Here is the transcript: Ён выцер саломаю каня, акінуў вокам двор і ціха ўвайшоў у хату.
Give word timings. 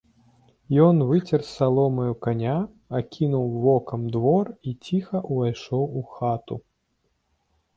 Ён 0.85 0.95
выцер 1.09 1.41
саломаю 1.57 2.13
каня, 2.27 2.55
акінуў 3.01 3.45
вокам 3.67 4.01
двор 4.17 4.45
і 4.71 4.75
ціха 4.89 5.17
ўвайшоў 5.37 5.83
у 6.01 6.05
хату. 6.15 6.55